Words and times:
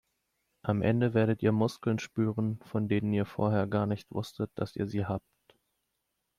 Am 0.63 0.81
Ende 0.81 1.13
werdet 1.13 1.43
ihr 1.43 1.51
Muskeln 1.51 1.99
spüren, 1.99 2.59
von 2.65 2.87
denen 2.87 3.13
ihr 3.13 3.23
vorher 3.27 3.67
gar 3.67 3.85
nicht 3.85 4.09
wusstet, 4.09 4.49
dass 4.55 4.75
ihr 4.75 4.87
sie 4.87 5.05
habt. 5.05 5.21